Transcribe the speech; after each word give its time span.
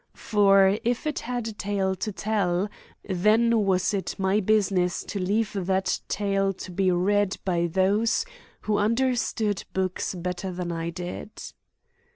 For, 0.17 0.79
if 0.83 1.05
it 1.05 1.19
had 1.19 1.47
a 1.47 1.51
tale 1.53 1.93
to 1.95 2.11
tell, 2.11 2.69
then 3.07 3.63
was 3.67 3.93
it 3.93 4.15
my 4.17 4.39
business 4.39 5.03
to 5.03 5.19
leave 5.19 5.51
that 5.53 5.99
tale 6.07 6.53
to 6.53 6.71
be 6.71 6.89
read 6.89 7.37
by 7.45 7.67
those 7.67 8.25
who 8.61 8.77
understood 8.79 9.63
books 9.73 10.15
better 10.15 10.51
than 10.51 10.71
I 10.71 10.89
did. 10.89 11.29